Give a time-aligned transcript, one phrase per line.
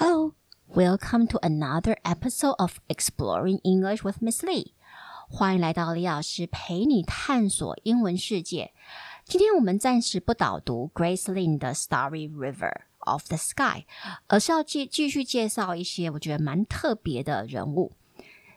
[0.00, 0.34] Hello,
[0.68, 4.72] welcome to another episode of Exploring English with Miss Lee.
[5.28, 8.72] 欢迎来到李老师陪你探索英文世界。
[9.24, 13.84] 今天我们暂时不导读 Grace Lin 的《Starry River of the Sky》，
[14.28, 17.92] 而是要继继续介绍一些我觉得蛮特别的人物。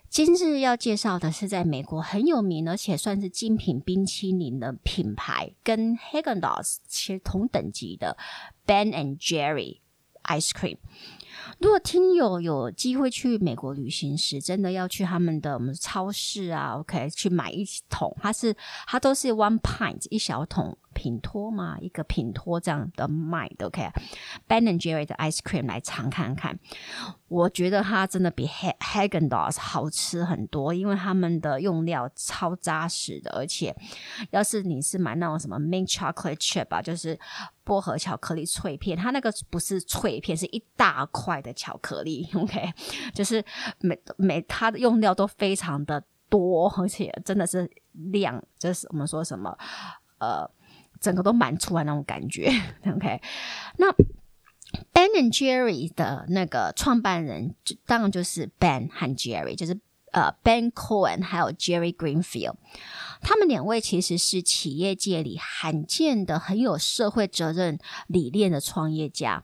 [0.09, 8.17] 今日要介绍的是在美国很有名，而且算是精品冰淇淋的品牌，跟 Haagen-Dazs 其实同等级的
[8.65, 9.81] Ben and Jerry
[10.23, 10.77] Ice Cream。
[11.58, 18.54] 如果听友有机会去美国旅行时，真的要去他们的我们超市啊，OK，去买一桶，它是
[18.86, 26.58] 它都是 one pint 一小桶品托嘛，一个品托这样的卖的，OK，Ben and Jerry 的 ice cream 来尝看看，
[27.28, 33.74] 我觉得它真的比 Haagen-Dazs 好吃很多，因为他们的用料超扎实的，而且
[34.30, 37.18] 要是你是买那种什么 mint chocolate chip 啊，就是
[37.64, 42.72] 薄荷巧克力脆片，它那个不是脆片，是一大块的巧克力， OK，
[43.12, 43.44] 就是
[43.80, 49.56] 每每它的用料都非常的多，而且真的是量，就是我们说什么，
[50.18, 50.48] 呃。
[51.00, 52.48] 整个都满出来那种感觉，
[52.96, 53.20] OK。
[53.76, 53.92] 那
[54.92, 59.78] Ben and Jerry 的那个创办人，就当然就是 Ben 和 Jerry，就是
[60.12, 62.54] 呃 Ben Cohen 还有 Jerry Greenfield。
[63.24, 69.42] 他们两位其实是企业界里罕见的很有社会责任理念的创业家。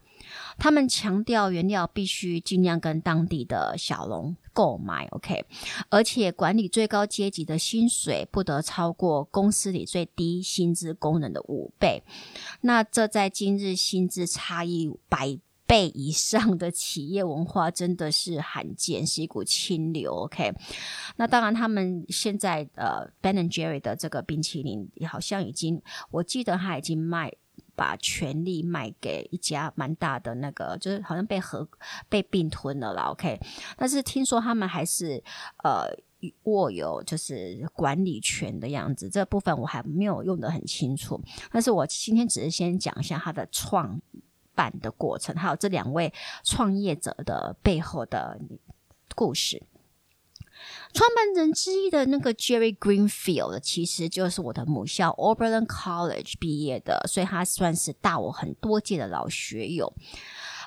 [0.58, 5.46] 他们强调原料必须尽量跟当地的小农购买，OK，
[5.88, 12.02] 而且管理最高阶级的薪水不得超过公司里最低薪资工人的五倍。
[12.60, 15.38] 那这在今日薪资差异百
[15.70, 20.52] 倍以上的企业文化真的是罕见，是一股清流，OK。
[21.14, 27.32] 那当然，他们现在呃，Ben and Jerry 的这个冰淇淋好像已经，我记得他已经卖。
[27.76, 31.66] 把权力卖给一家蛮大的那个，就是好像被合
[32.10, 33.04] 被并吞了啦。
[33.04, 33.41] OK，
[33.74, 35.22] 但是听说他们还是
[35.64, 35.88] 呃
[36.42, 41.19] 握有就是管理权的样子，这部分我还没有用的很清楚。
[41.50, 43.98] 但是我今天只是先讲一下他的创
[44.55, 46.12] 办的过程，还有这两位
[46.44, 48.38] 创业者的背后的
[49.15, 49.62] 故事。
[50.93, 59.91] 创办人之一的那个 Jerry Greenfield，其实就是我的母校 Oberlin College 毕业的，所以他算是大我很多届的老学友，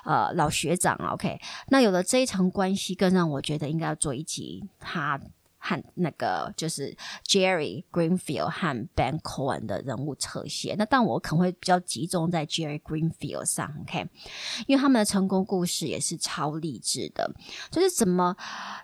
[0.04, 5.20] 呃，老学长 OK，那有了这一层关系，更让我觉得应该要做一集他。
[5.66, 6.94] 和那个就是
[7.26, 14.06] Jerry Greenfield 和 Ben Cohen 的人物侧写，那但我可能会比较集中在 Jerry Greenfield 上，OK，
[14.66, 17.30] 因为他们的成功故事也是超励志的，
[17.70, 18.36] 就是怎么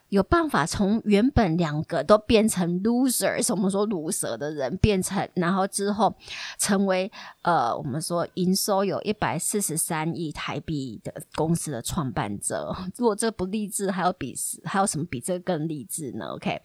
[0.08, 6.14] 有办法从原本两个都变成 losers，我们说毒蛇的人，变成然后之后
[6.58, 16.58] 成为呃我们说营收有一百四十三亿台币的公司的创办者，如果这不励志，还有比还有什么比这更励志呢？OK。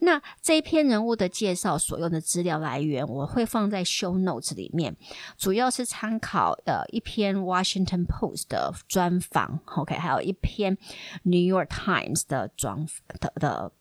[0.00, 4.96] 那这一篇人物的介绍所用的资料来源，我会放在 show notes 里面，
[5.36, 10.78] 主要是参考呃一篇 Washington Post 的专访，OK，还有一篇
[11.24, 12.86] New York Times 的专
[13.20, 13.72] 的的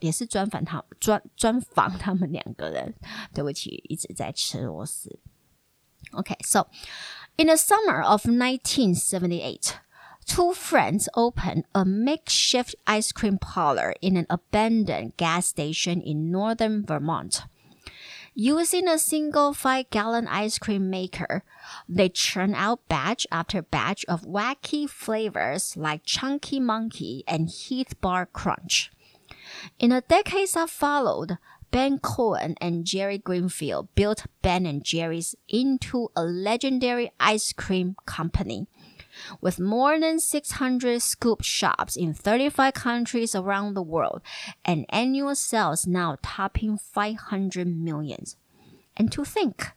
[0.00, 2.94] 也是专访他专专访他们两个人。
[3.32, 5.18] 对不起，一直在吃螺丝。
[6.12, 6.66] OK，so
[7.36, 9.74] in the summer of 1978.
[10.30, 16.86] Two friends opened a makeshift ice cream parlor in an abandoned gas station in northern
[16.86, 17.42] Vermont.
[18.32, 21.42] Using a single five gallon ice cream maker,
[21.88, 28.26] they churn out batch after batch of wacky flavors like Chunky Monkey and Heath Bar
[28.26, 28.92] Crunch.
[29.80, 31.38] In the decades that followed,
[31.72, 38.68] Ben Cohen and Jerry Greenfield built Ben and Jerry's into a legendary ice cream company
[39.41, 44.21] with more than 600 scoop shops in 35 countries around the world
[44.63, 48.35] and annual sales now topping 500 millions.
[48.97, 49.73] And to think,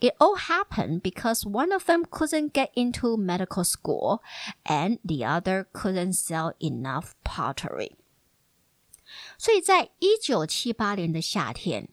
[0.00, 4.22] it all happened because one of them couldn't get into medical school
[4.64, 7.96] and the other couldn't sell enough pottery.
[9.36, 11.90] 所以在一九七八年的夏天，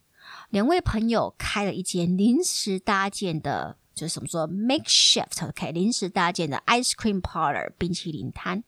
[0.49, 8.64] 两位朋友开了一间临时搭建的 就是什么说 makeshift，OK，临时搭建的 ice cream parlor 冰淇淋摊。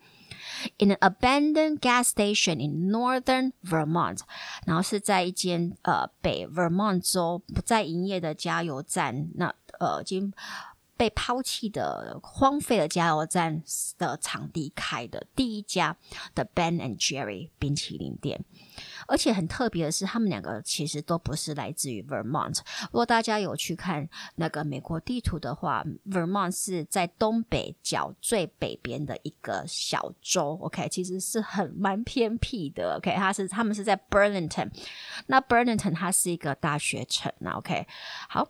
[0.79, 4.21] In an abandoned gas station in northern Vermont，
[4.65, 10.33] 然后是在一间呃北 Vermont 州不再营业的加油站，那呃已经
[10.97, 13.63] 被抛弃的荒废的加油站
[13.99, 15.97] 的场地开的第一家
[16.35, 18.45] 的 Ben and Jerry 冰淇淋店。
[19.07, 22.59] 而且很特别的是，他们两个其实都不是来自于 Vermont。
[22.85, 30.59] 如果大家有去看那个美国地图的话，Vermont 是在东北角最北边的一个小州。
[30.63, 32.97] OK，其实是很蛮偏僻的。
[32.97, 34.71] OK，它是他们是在 Burlington，
[35.27, 37.53] 那 Burlington 它是一个大学城啊。
[37.59, 37.87] OK，
[38.29, 38.49] 好。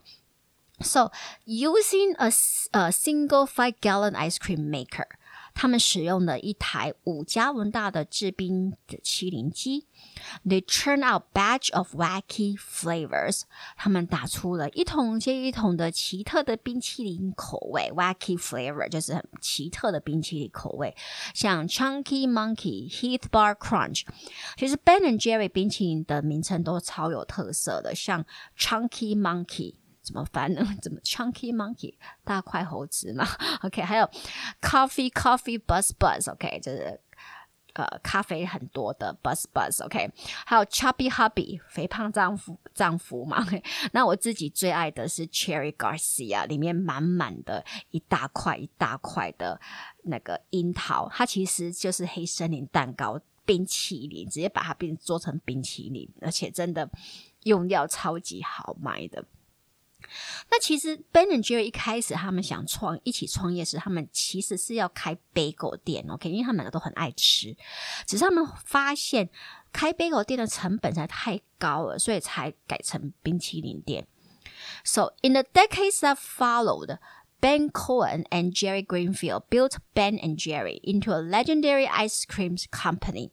[0.79, 1.11] So
[1.47, 2.29] using a
[2.73, 5.07] a single five gallon ice cream maker，
[5.55, 9.87] 他们使用了一台五加仑大的制冰的麒麟机。
[10.46, 13.42] They churn out batch of wacky flavors，
[13.76, 17.92] 他们打出了一桶接一桶的奇特的冰淇淋口味。
[17.94, 20.96] Wacky flavor 就是很奇特的冰淇淋口味，
[21.34, 24.06] 像 Chunky Monkey、Heath Bar Crunch。
[24.58, 28.26] 其实 Ben and Jerry 冰淇淋的名称都超有特色的，像
[28.58, 29.76] Chunky Monkey。
[30.04, 30.68] 怎么翻呢？
[30.82, 31.94] 怎么 Chunky Monkey
[32.24, 33.24] 大块猴子嘛？
[33.62, 34.10] OK，还有
[34.60, 37.00] Coffee Coffee Buzz Buzz，OK，就是
[37.85, 40.11] 呃咖啡很多的 Buzz Buzz，OK，
[40.45, 43.47] 还有 Chubby Hubby 肥胖丈夫丈夫嘛。
[43.93, 49.61] 那我自己最爱的是 Cherry Garcia，里面满满的一大块一大块的
[50.05, 56.89] 那个樱桃，它其实就是黑森林蛋糕冰淇淋，直接把它变做成冰淇淋，而且真的
[57.45, 59.25] 用料超级好买的。
[60.50, 67.56] 那其实 Ben and Jerry 一开始他们想创一起创业时，他们其实是要开 bagel 店，OK，因为他们两个都很爱吃。
[68.06, 69.30] 只是他们发现
[69.72, 74.06] 开 bagel 店的成本实在太高了，所以才改成冰淇淋店。
[74.84, 76.98] So in the decades that followed,
[77.40, 83.32] Ben Cohen and Jerry Greenfield built Ben and Jerry into a legendary ice cream company.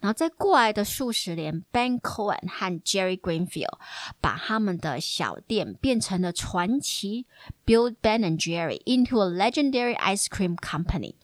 [0.00, 3.78] 然后在过来的数十年，Ben Cohen 和 Jerry Greenfield
[4.20, 7.26] 把他们的小店变成了传奇，
[7.64, 11.14] build Ben and Jerry into a legendary ice cream company。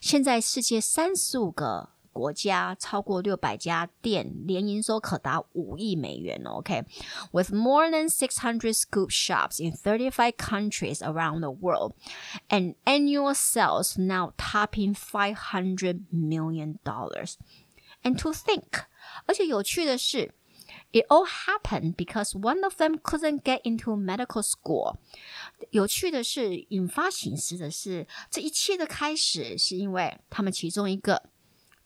[0.00, 6.42] 现在世界三十五个国家，超过六百家店，年营收可达五亿美元。
[6.44, 11.92] OK，with more than six hundred scoop shops in thirty-five countries around the world,
[12.48, 17.36] and annual sales now topping five hundred million dollars.
[18.02, 18.84] And to think，
[19.26, 20.34] 而且有趣的是，
[20.92, 24.96] it all happened because one of them couldn't get into medical school。
[25.70, 31.30] 有趣的是，引发醒思的是，这一切的开始是因为他们其中一个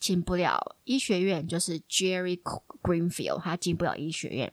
[0.00, 2.40] 进不了医学院，就是 Jerry
[2.82, 4.52] Greenfield，他进不了医学院。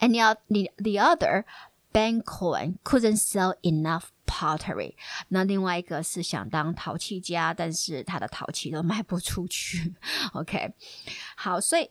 [0.00, 1.44] And the the the other
[1.92, 4.94] Ben Cohen couldn't sell enough pottery。
[5.28, 9.94] 那另外一个是想当陶器家，但是他的陶器都卖不出去。
[10.32, 10.74] OK，
[11.36, 11.90] 好，所以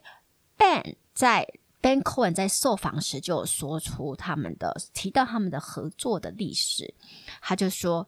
[0.57, 1.47] Ben 在
[1.81, 6.93] Ben Cohen 在受访时就有说出他们的提到他们的合作的历史。
[7.41, 8.07] 他就说，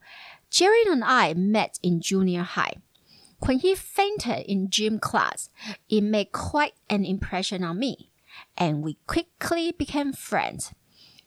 [0.52, 2.78] Jerry and I met in junior high.
[3.40, 5.48] When he fainted in gym class,
[5.90, 8.12] it made quite an impression on me,
[8.56, 10.70] and we quickly became friends.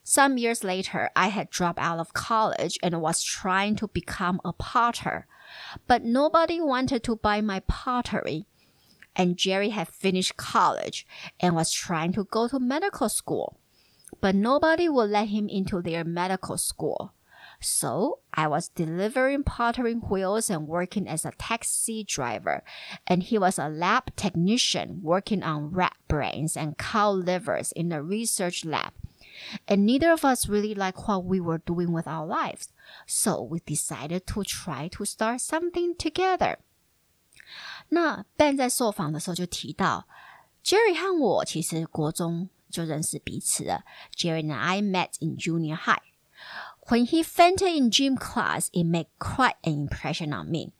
[0.03, 4.51] Some years later, I had dropped out of college and was trying to become a
[4.51, 5.27] potter,
[5.87, 8.47] but nobody wanted to buy my pottery.
[9.15, 11.05] And Jerry had finished college
[11.39, 13.59] and was trying to go to medical school,
[14.21, 17.13] but nobody would let him into their medical school.
[17.59, 22.63] So I was delivering pottery wheels and working as a taxi driver,
[23.05, 28.01] and he was a lab technician working on rat brains and cow livers in a
[28.01, 28.93] research lab
[29.66, 32.68] and neither of us really liked what we were doing with our lives.
[33.06, 36.58] So we decided to try to start something together.
[37.88, 40.06] 那 Ben 在受访的时候就提到，
[40.64, 43.84] Jerry 和我其实国中就认识彼此了。
[44.14, 46.02] Jerry and I met in junior high.
[46.88, 50.70] When he fainted in gym class, it made quite an impression on me.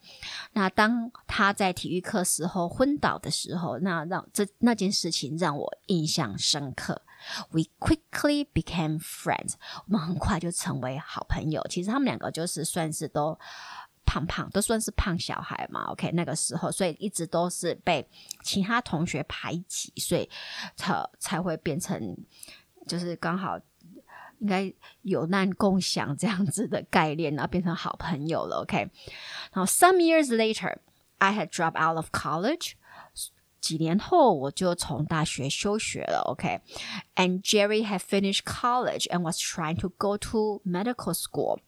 [0.53, 7.03] 那当他在体育课时候昏倒的时候，那让这那件事情让我印象深刻。
[7.51, 9.55] We quickly became friends，
[9.87, 11.67] 我们很快就成为好朋友。
[11.69, 13.39] 其实他们两个就是算是都
[14.05, 15.85] 胖胖，都算是胖小孩嘛。
[15.87, 18.09] OK，那个时候，所以一直都是被
[18.43, 20.31] 其他同学排挤，所以
[20.77, 22.17] 才才会变成
[22.87, 23.59] 就是刚好
[24.39, 28.63] 应该有难共享这样子的概念，然后变成好朋友了。
[28.63, 28.79] OK，
[29.53, 32.75] 然后 some years later，I had dropped out of college。
[33.61, 41.59] 几年后我就从大学休学了，OK，and Jerry had finished college and was trying to go to medical school。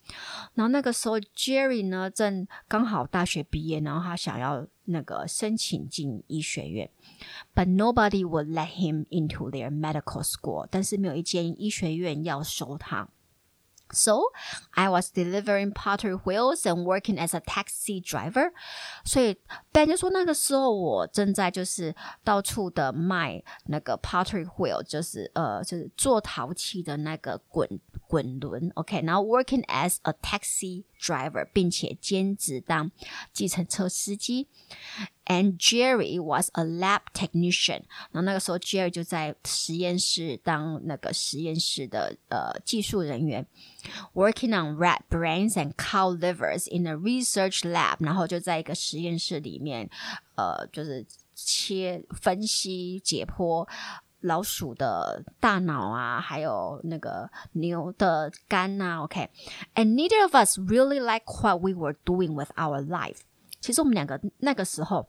[0.55, 6.89] 然后那个时候 Jerry 呢正刚好大学毕业，然后他想要那个申请进医学院，
[7.53, 10.69] but nobody would let him into their medical school。
[10.71, 13.09] 但是没有一间医学院要收他。
[13.93, 14.21] So
[14.75, 18.53] I was delivering pottery wheels and working as a taxi driver.
[19.03, 19.39] 所以
[19.73, 28.71] Ben 就说那个时候我正在就是到处的卖那个 pottery wheel，就是呃就是做陶器的那个滚滚轮。
[28.75, 32.91] OK，然后 working as a taxi driver，并且兼职当
[33.33, 34.49] 计程车司机。
[35.27, 37.83] And Jerry was a lab technician。
[38.13, 43.47] 然后那个时候 Jerry 就在实验室当那个实验室的呃技术人员，
[44.15, 47.97] working on rat brains and cow livers in a research lab。
[48.01, 49.91] 然后就在一个实验室里面，
[50.37, 53.69] 呃，就是切分析解剖。
[54.23, 59.95] 老鼠的大脑啊，还有那个牛的肝呐，OK，and、okay?
[59.95, 63.19] neither of us really like what we were doing with our life。
[63.61, 65.09] 其实我们两个那个时候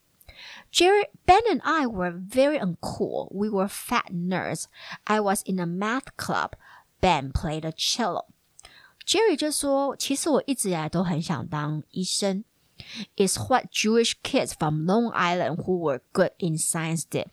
[0.70, 3.28] Jerry, Ben, and I were very uncool.
[3.30, 4.66] We were fat nerds.
[5.04, 6.52] I was in a math club.
[7.00, 8.26] Ben played a cello.
[9.06, 12.44] Jerry 就说：“其实我一直以来都很想当医生。”
[13.16, 17.26] Is what Jewish kids from Long Island who were good in science did。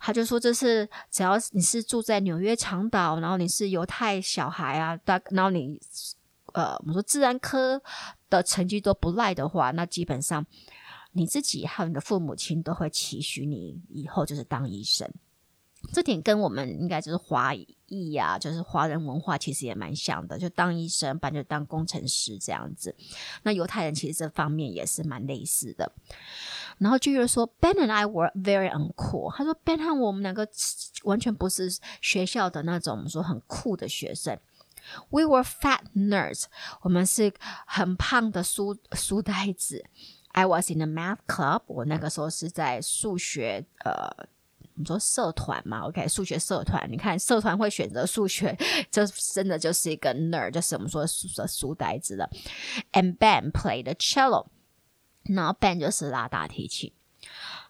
[0.00, 5.80] 他就说这是只要你是住在纽约长岛，然后你是犹太小孩啊，大然后你
[6.52, 7.80] 呃我们说自然科
[8.28, 10.44] 的成绩都不赖的话，那基本上。
[11.17, 15.11] 你自己还有你的父母亲都会期许你以后就是当医生，
[15.91, 22.95] 这点跟我们应该就是华裔呀，就是华人文化其实也蛮像的，就当医生，不然就当工程师这样子。
[23.41, 25.91] 那犹太人其实这方面也是蛮类似的。
[26.77, 29.35] 然后就有人说，Ben and I were very uncool。
[29.35, 30.47] 他说，Ben 和我们两个
[31.03, 34.37] 完全不是学校的那种我们说很酷的学生。
[35.09, 36.43] We were fat nerds。
[36.81, 37.33] 我们是
[37.65, 39.83] 很胖的书书呆子。
[40.37, 44.07] I was in a math club，我那个时候是在数学呃，
[44.75, 48.55] 你说社团嘛？OK，数学社团，你看社团会选择数学，
[48.91, 52.29] 这真的就是一个 nerd，就是我们说书的书呆子了。
[52.91, 54.45] And Ben played the cello，
[55.23, 56.93] 然后 Ben 就是拉大提琴。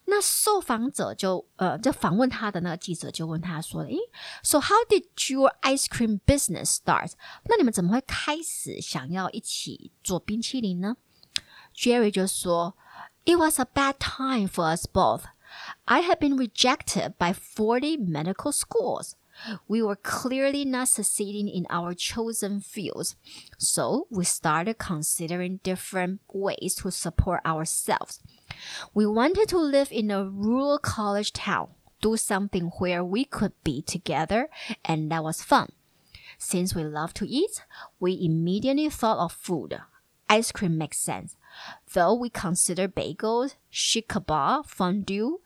[0.04, 3.96] 那受访者就呃，就访问他的那个记者就问他说：“诶
[4.44, 7.14] s o how did your ice cream business start？
[7.46, 10.98] 那你们怎么会开始想要一起做冰淇淋呢？”
[11.78, 12.74] Jerry 就说
[13.24, 15.26] ，It was a bad time for us both.
[15.86, 19.16] I had been rejected by 40 medical schools.
[19.68, 23.16] We were clearly not succeeding in our chosen fields.
[23.60, 28.22] So we started considering different ways to support ourselves.
[28.96, 31.70] We wanted to live in a rural college town,
[32.02, 34.50] do something where we could be together,
[34.84, 35.72] and that was fun.
[36.40, 37.64] Since we love to eat,
[38.00, 39.80] we immediately thought of food.
[40.30, 41.38] Ice cream makes sense.
[41.93, 45.41] Though we consider bagels, shish kebab, fondue,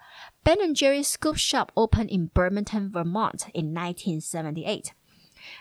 [0.45, 4.93] Ben and Jerry's Scoop Shop opened in Birmingham, Vermont in 1978.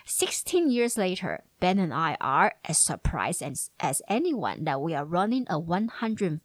[0.04, 5.04] 16 years later, Ben and I are as surprised as, as anyone that we are
[5.04, 6.40] running a $150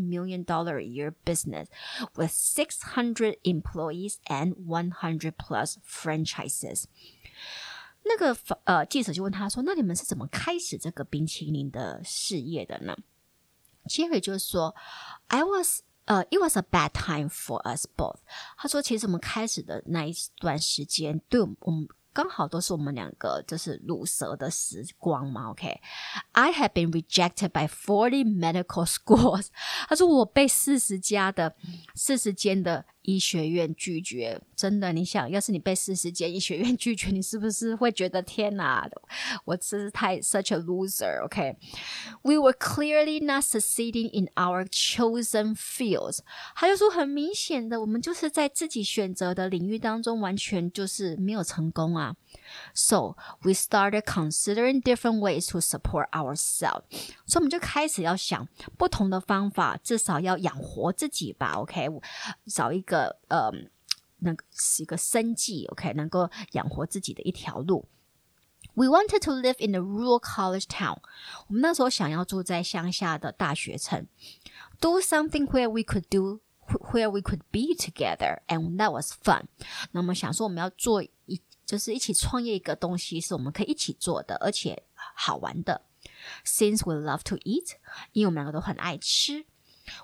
[0.00, 1.68] million a year business
[2.16, 6.86] with 600 employees and 100 plus franchises.
[8.02, 8.34] 那个
[8.64, 12.96] 呃记者就问他说：“那你们是怎么开始这个冰淇淋的事业的呢？”
[13.87, 14.75] Jerry 就说
[15.27, 18.19] ：“I was，呃、uh,，it was a bad time for us both。”
[18.57, 25.49] 他说：“其实我们开始的那一段时间，对我们，我们刚好都是我们两个就是乳蛇的时光嘛。
[25.49, 26.53] ”OK，I、okay?
[26.53, 29.47] had been rejected by forty medical schools。
[29.87, 31.55] 他说我被四十家的
[31.93, 38.86] 四十间的医学院拒绝，真的，你想要是你被四十间医学院拒绝，你是不是会觉得天哪，
[39.44, 42.40] 我真是太 such a loser？OK，we、okay?
[42.40, 46.18] were clearly not succeeding in our chosen fields。
[46.54, 52.14] 他就说很明显的，我们就是在自己选择的领域当中，完全就是没有成功啊。
[52.74, 56.84] So we started considering different ways to support ourselves。
[57.26, 58.46] 所以我们就开始要想
[58.76, 61.52] 不同的方法，至少要养活自己吧。
[61.54, 61.88] OK，
[62.46, 62.93] 找一个
[63.28, 63.50] 呃，
[64.18, 65.66] 那个是一个生计。
[65.66, 67.88] OK，能够养活自己的一条路。
[68.74, 70.98] We wanted to live in a rural college town。
[71.48, 74.06] 我们那时候想要住在乡下的大学城。
[74.80, 76.40] Do something where we could do
[76.92, 79.46] where we could be together, and that was fun。
[79.90, 84.84] 那我们想说，我们要做一就是一起创业一个东西，是我们可以一起做的，而且
[85.14, 85.82] 好玩的。
[86.44, 87.72] Since we love to eat，
[88.12, 89.46] 因为我们两个都很爱吃。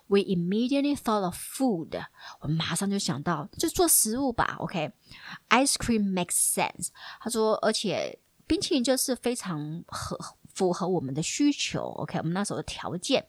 [0.07, 2.03] We immediately thought of food，
[2.41, 4.55] 我马上就想到就做食物吧。
[4.59, 6.89] OK，ice cream makes sense。
[7.19, 10.17] 他说，而且冰淇淋就是非常合
[10.53, 11.81] 符合我们的需求。
[11.81, 13.25] OK，我们那时候的条件。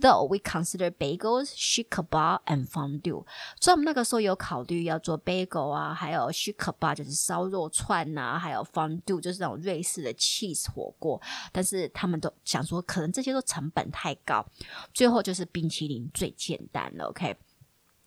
[0.00, 3.24] Though we consider bagels, shish kebab, and fondue，
[3.60, 11.20] 所以我们那个时候有考虑要做 bagel 啊，还有 shish kebab 就是烧肉串呐，还有 fondue 就是那种瑞士的 cheese 火锅。
[11.52, 14.46] 但是他们都想说，可能这些都成本太高，
[14.94, 17.06] 最后就是冰淇淋最简单了。
[17.06, 17.36] OK。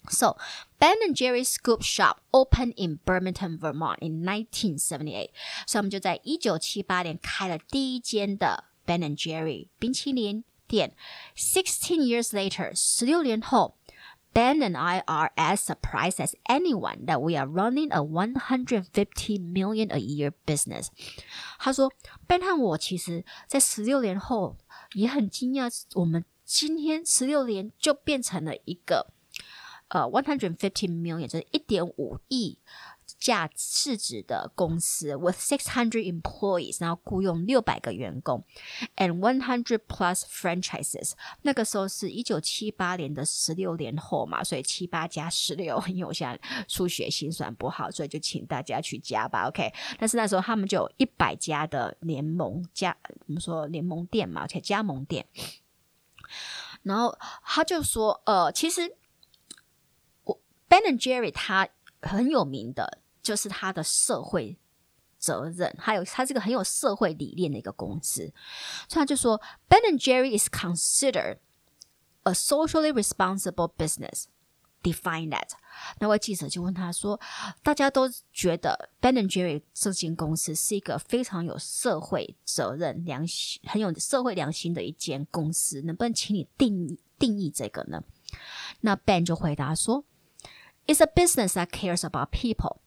[0.08, 0.36] So,
[0.78, 5.30] Ben and Jerry's Scoop Shop opened in Birmingham, Vermont in 1978.
[5.66, 10.94] 所以我们就在一九七八年开了第一间的 Ben and Jerry 冰淇淋店。
[11.36, 13.76] Sixteen years later，十六年后。
[14.32, 19.98] Ben and I are as surprised as anyone that we are running a 150 million a
[19.98, 20.88] year business。
[21.58, 21.90] 他说，
[22.28, 24.58] Ben 和我其实在十六年后
[24.92, 29.14] 也很惊讶，我们今天十六年就变成了一个
[29.91, 32.57] 呃，one hundred fifty million 就是一点五亿
[33.19, 38.41] 价市值的公司，with six hundred employees，然后雇佣六百个员工
[38.95, 41.11] ，and one hundred plus franchises。
[41.41, 49.73] 那个时候是一九七八年的十六年后嘛，所以七八加十六， 因为我现在数学心算不好，所以就请大家去加吧，OK。
[49.99, 52.95] 但是那时候他们就有一百家的联盟加，
[53.27, 55.27] 我们说联盟店嘛，而且加盟店。
[56.83, 58.95] 然后他就说，呃，其实。
[60.71, 61.67] Ben and Jerry 他
[62.01, 64.57] 很有名的就是他的社会
[65.19, 68.31] 责任，还有他这个很有社会理念的一个公司，
[68.87, 71.39] 所以他就说 Ben and Jerry is considered
[72.23, 74.27] a socially responsible business.
[74.81, 75.49] Define that。
[75.99, 77.19] 那位记者就问他说
[77.61, 88.01] ：“大家都觉得 Ben and Jerry 这间公司是一个非常有社会责任、良心、很有社会良心的一间公司，能不能请你定义定义这个呢？”
[88.79, 90.05] 那 Ben 就回答说。
[90.87, 92.81] It's a business that cares about people,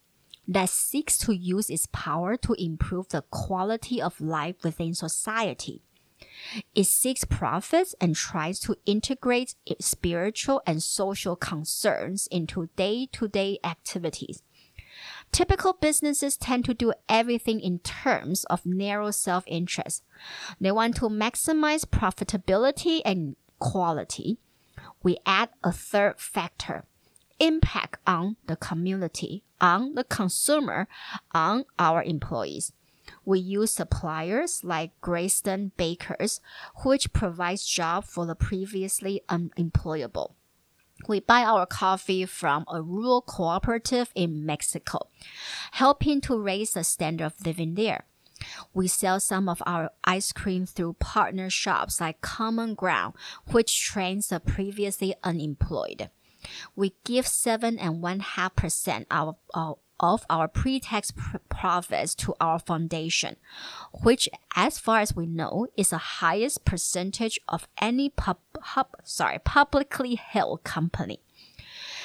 [0.47, 5.83] that seeks to use its power to improve the quality of life within society.
[6.75, 13.59] It seeks profits and tries to integrate spiritual and social concerns into day to day
[13.65, 14.43] activities.
[15.33, 20.05] Typical businesses tend to do everything in terms of narrow self interest.
[20.61, 24.39] They want to maximize profitability and quality.
[25.03, 26.85] We add a third factor
[27.39, 30.89] impact on the community, on the consumer,
[31.33, 32.73] on our employees.
[33.25, 36.41] We use suppliers like Greyston Bakers,
[36.85, 40.35] which provides jobs for the previously unemployable.
[41.09, 45.09] We buy our coffee from a rural cooperative in Mexico,
[45.73, 48.07] helping to raise the standard of living there.
[48.73, 53.15] We sell some of our ice cream through partner shops like Common Ground,
[53.51, 56.11] which trains the previously unemployed
[56.76, 62.34] we give seven and one half percent of, of, of our pre-tax pr profits to
[62.40, 63.36] our foundation,
[64.04, 69.40] which, as far as we know, is the highest percentage of any pub, pub sorry
[69.40, 71.20] publicly held company.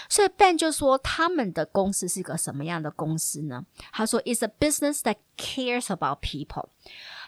[0.09, 3.65] 所以 Ben 就说他们的公司是一个什么样的公司呢？
[3.93, 6.69] 他说，It's a business that cares about people。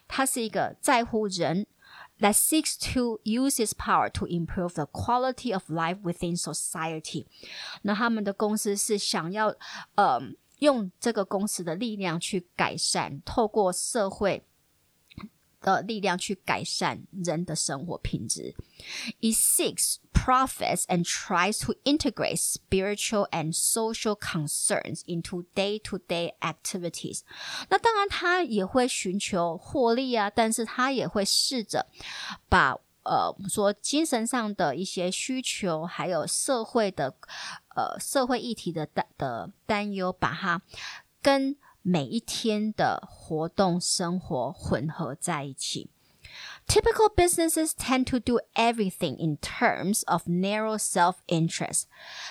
[0.07, 1.67] 它是一个在乎人
[2.21, 7.27] that seeks to use its power to improve the quality of life within society。
[7.83, 9.55] 那他们的公司是想要，
[9.95, 10.21] 呃，
[10.59, 14.45] 用这个公司的力量去改善，透过社会。
[15.63, 18.55] 的力量去改善人的生活品质。
[19.21, 27.21] It seeks profits and tries to integrate spiritual and social concerns into day-to-day activities。
[27.69, 31.87] 那当然，他也会寻求获利啊，但是他也会试着
[32.49, 37.15] 把呃，说精神上的一些需求，还有社会的
[37.77, 40.61] 呃社会议题的担的担忧，把它
[41.23, 45.89] 跟每一天的活动生活混合在一起。
[46.67, 51.85] Typical businesses tend to do everything in terms of narrow self-interest。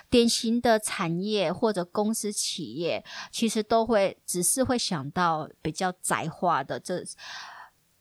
[0.10, 7.04] 典型的产业或者公司企业，其实都会只是会想到比较窄化的，这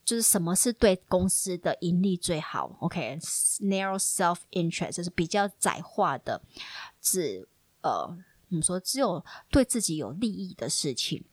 [0.04, 2.76] 就是什么是对公司的盈利最好。
[2.80, 6.42] OK，narrow self-interest 就是比较窄化的，
[7.00, 7.48] 指
[7.82, 8.16] 呃，
[8.48, 11.24] 我们说只有对自己有利益的事情。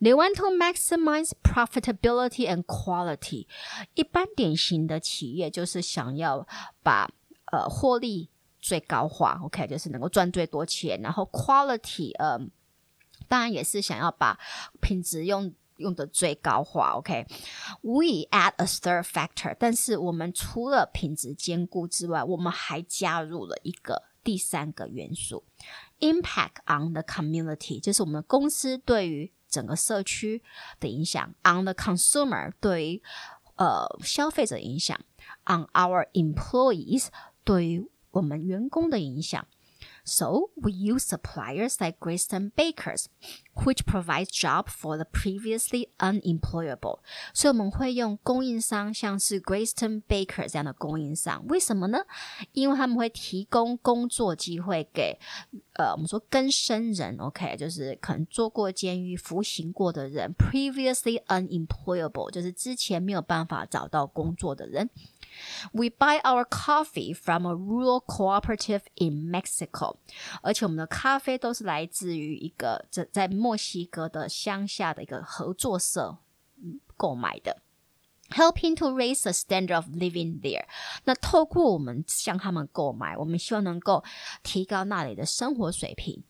[0.00, 3.46] They want to maximize profitability and quality。
[3.94, 6.46] 一般典型的企业就是想要
[6.82, 7.10] 把
[7.52, 11.00] 呃获利最高化，OK，就是能够赚最多钱。
[11.02, 12.38] 然后 quality，呃，
[13.28, 14.38] 当然也是想要把
[14.80, 16.92] 品质用用的最高化。
[16.92, 25.44] OK，we add a third factor，但是我们除了品质兼顾之外，我们还加入了一个第三个元素
[26.00, 30.42] ，impact on the community，就是我们公司对于整个社区
[30.80, 33.02] 的影响，on the consumer 对于
[33.54, 34.98] 呃消费者影响
[35.44, 37.06] ，on our employees
[37.44, 39.46] 对于我们员工的影响。
[40.04, 43.06] So we use suppliers like Greyston Bakers,
[43.54, 47.00] which provides job for the previously unemployable.
[47.32, 51.46] 所以我们会用供应商，像是 Greyston Baker 这样的供应商。
[51.48, 52.00] 为什么呢？
[52.52, 55.18] 因为他们会提供工作机会给
[55.76, 64.88] 呃，我们说更生人，OK，就是可能坐过监狱、服刑过的人，previously unemployable，就是之前没有办法找到工作的人。
[65.73, 69.97] We buy our coffee from a rural cooperative in Mexico，
[70.41, 76.17] 而且我们的咖啡都是来自于一个在在墨西哥的乡下的一个合作社
[76.95, 77.61] 购买的。
[78.31, 80.65] Helping to raise the standard of living there，
[81.05, 84.03] 那透过我们向他们购买，我们希望能够
[84.43, 86.23] 提高那里的生活水平。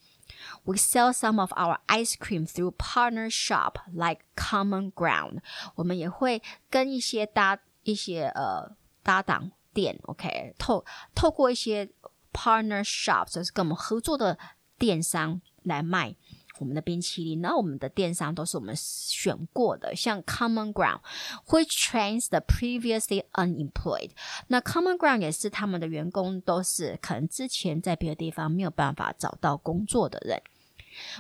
[0.64, 5.42] We sell some of our ice cream through partner shop like Common Ground，
[5.76, 11.89] 我们也会跟一些搭一些呃 搭档店，OK，透透过一些
[12.33, 14.37] partner shops，就是跟我们合作的
[14.77, 16.17] 电商来卖
[16.59, 17.41] 我们的冰淇淋。
[17.41, 24.11] 那我们的电商都是我们选过的，像 Common Ground，which trains the previously unemployed。
[24.49, 30.41] 那 Common Ground 也是他们的员工都是可能之前在别的地方没有办法找到工作的人。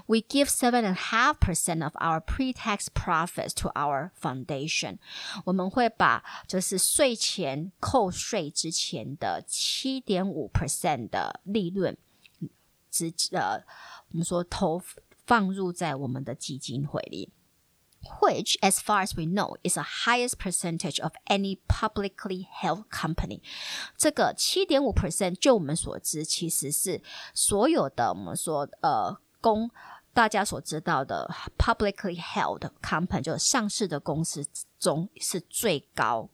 [0.08, 4.97] We give seven and a half percent of our pre-tax profits to our foundation。
[5.45, 11.95] 我们会把就是税前扣税之前的七点五 percent 的利润，
[12.91, 13.63] 直呃，
[14.12, 14.82] 我们说投
[15.25, 17.30] 放入在我们的基金会里。
[18.21, 23.41] Which, as far as we know, is the highest percentage of any publicly held company。
[23.97, 27.02] 这个七点五 percent，就我们所知，其实是
[27.34, 29.69] 所有的我们说呃 公
[30.13, 34.45] 大家所知道的 publicly held company 就上市的公司
[34.80, 36.28] 中是最高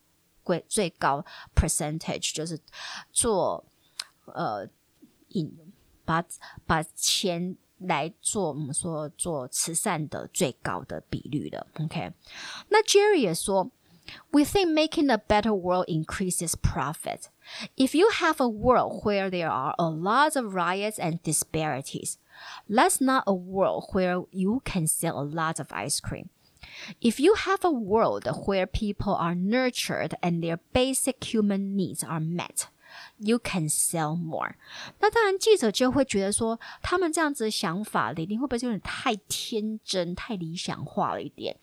[0.43, 1.23] 贵最高
[1.55, 2.59] percentage，就是
[3.11, 3.63] 做
[4.25, 4.67] 呃
[5.29, 5.55] 引
[6.03, 6.23] 把
[6.65, 11.65] 把钱来做我们说做慈善的最高的比率的。
[11.79, 12.11] OK，
[12.69, 13.69] 那 Jerry 也说。
[14.29, 17.21] We think making a better world increases profit.
[17.75, 22.17] If you have a world where there are a lot of riots and disparities,
[22.69, 26.29] that's not a world where you can sell a lot of ice cream.
[26.99, 32.19] If you have a world where people are nurtured and their basic human needs are
[32.19, 32.67] met,
[33.19, 34.55] you can sell more。
[34.99, 41.57] 那当然，记者就会觉得说，他们这样子的想法，李宁会不会有点太天真、太理想化了一点？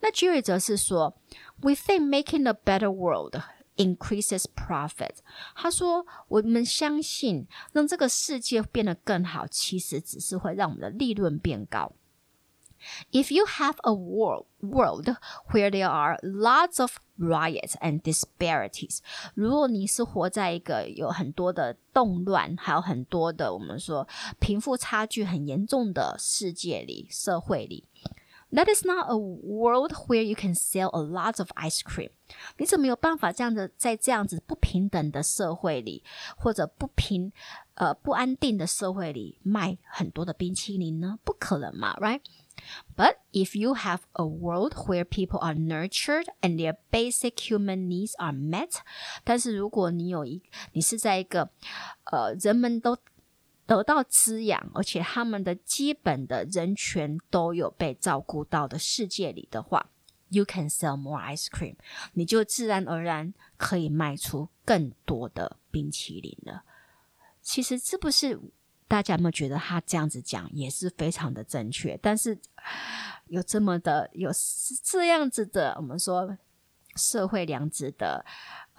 [0.00, 1.14] 那 Jerry 则是说，
[1.60, 3.40] We think making a better world
[3.78, 5.16] increases profit。
[5.54, 11.92] 他说，我们相信让这个世界变得更好，其实只是会让我们的利润变高。
[13.12, 15.16] If you have a world world
[15.50, 18.98] where there are lots of riots and disparities，
[19.34, 24.06] 如果你是活在一个有很多的动乱，还有很多的我们说
[24.38, 27.84] 贫富差距很严重的世界里、社会里。
[28.52, 32.10] That is not a world where you can sell a lot of ice cream。
[32.58, 36.04] 你怎么有办法这样子在这样子不平等的社会里，
[36.36, 37.32] 或者不平
[37.74, 41.18] 呃不安定的社会里卖很多的冰淇淋呢？
[41.24, 48.32] 不可能嘛，right？But if you have a world where people are nurtured and their basic human needs are
[48.32, 48.76] met，
[49.24, 50.40] 但是如果你有一
[50.74, 51.50] 你是在一个
[52.04, 52.96] 呃人们都
[53.69, 59.91] 得到滋养，而且他们的基本的人权都有被照顾到的世界里的话
[60.29, 61.75] ，you can sell more ice cream，
[62.13, 66.63] 你就自然而然可以卖出更多的冰淇淋了。
[67.43, 68.39] 其实这不是
[68.87, 71.95] 大家有没有觉得他这样子讲也是非常的正确？
[72.01, 72.35] 但是
[73.27, 74.31] 有这么的有
[74.83, 76.35] 这样子的，我们说
[76.95, 78.25] 社会良知的。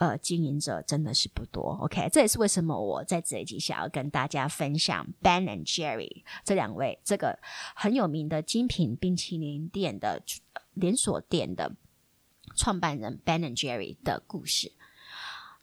[0.01, 1.77] 呃，经营者真的是不多。
[1.83, 7.39] OK，这也是为什么我在这一集想要跟大家分享 Ben and Jerry 这两位这个
[7.75, 10.23] 很有名的精品冰淇淋店的
[10.73, 11.77] 连锁店的
[12.57, 14.73] 创办人 Ben and Jerry 的故事。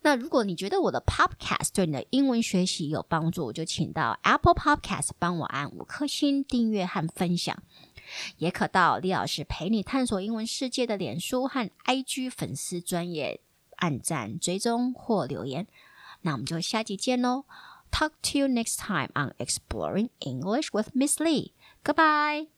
[0.01, 7.63] 那如果你觉得我的 Podcast 对你的英文学习有帮助，就请到 Apple Podcast 帮我按五颗星订阅和分享，
[8.37, 13.41] 也可到李老师陪你探索英文世界的脸书和 IG 粉丝专业。
[13.77, 15.67] 按赞、追踪或留言，
[16.21, 17.45] 那我们就下期见喽
[17.91, 21.53] ！Talk to you next time on exploring English with Miss Lee.
[21.83, 22.56] Goodbye.